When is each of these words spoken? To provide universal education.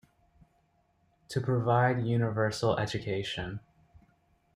To 1.29 1.39
provide 1.39 2.01
universal 2.03 2.75
education. 2.75 3.59